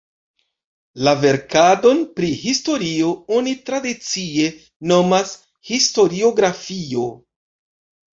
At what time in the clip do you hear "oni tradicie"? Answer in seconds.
3.39-4.47